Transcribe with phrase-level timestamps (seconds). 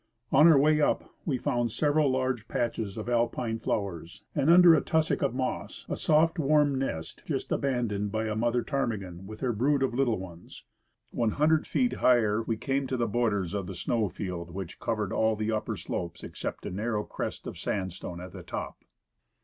[0.31, 4.81] On our way up Ave found several large patches of Alpine flowers and, under a
[4.81, 9.41] tussock of moss, a soft, warm nest just aban doned by a mother j^tarmigan with
[9.41, 10.63] her .brood of little ones.
[11.11, 15.13] One hundred feet higher we came to the borders of the snow field which covered
[15.13, 18.79] all of the upper slopes except a narrow crest of sandstone at the top.